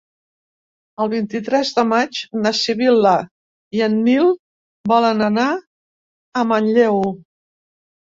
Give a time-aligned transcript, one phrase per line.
[1.03, 3.11] El vint-i-tres de maig na Sibil·la
[3.79, 4.31] i en Nil
[4.93, 5.45] volen anar
[6.43, 6.99] a Manlleu.